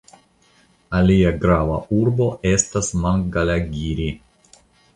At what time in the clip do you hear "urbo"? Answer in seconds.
1.99-2.31